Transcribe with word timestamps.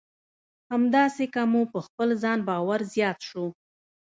همداسې 0.71 1.25
که 1.33 1.41
مو 1.51 1.61
په 1.73 1.79
خپل 1.85 2.09
ځان 2.23 2.39
باور 2.49 2.79
زیات 2.93 3.19
شو. 3.29 3.45